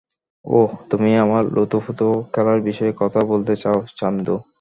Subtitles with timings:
[0.45, 4.35] ওহ, তুমি আমার লুতুপুতু খেলার বিষয়ে কথা বলতে চাও, চান্দু?